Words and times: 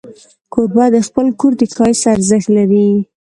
کوربه 0.53 0.85
د 0.93 0.97
خپل 1.07 1.25
کور 1.39 1.53
د 1.59 1.61
ښایست 1.75 2.05
ارزښت 2.15 2.47
لري. 2.57 2.89